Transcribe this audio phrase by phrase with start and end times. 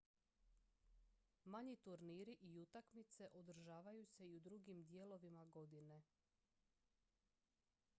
[1.45, 6.01] manji turniri i utakmice održavaju se i u drugim dijelovima godine